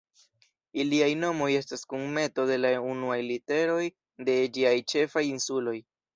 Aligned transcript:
Iliaj 0.83 1.09
nomoj 1.23 1.49
estas 1.57 1.83
kunmeto 1.91 2.47
de 2.53 2.57
la 2.63 2.73
unuaj 2.93 3.19
literoj 3.27 3.79
de 4.31 4.39
ĝiaj 4.59 4.75
ĉefaj 4.95 5.27
insuloj. 5.37 5.79